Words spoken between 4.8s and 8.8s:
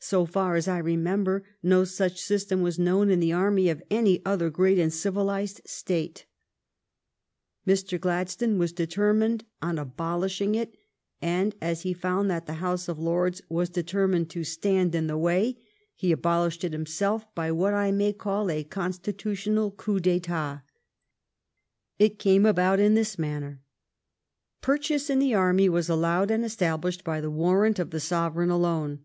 civilized State. Mr. Gladstone was